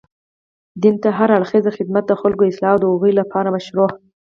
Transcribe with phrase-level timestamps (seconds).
[0.81, 3.89] دين ته هر اړخيزه خدمت، د خلګو اصلاح او د هغوی لپاره مشروع